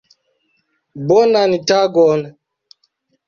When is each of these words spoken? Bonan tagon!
Bonan 1.07 1.51
tagon! 1.67 2.21